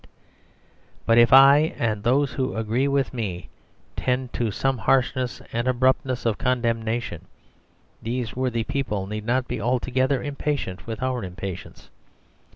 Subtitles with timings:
[1.05, 3.49] But if I and those who agree with me
[3.95, 7.25] tend to some harshness and abruptness of condemnation,
[8.01, 11.91] these worthy people need not be altogether impatient with our impatience.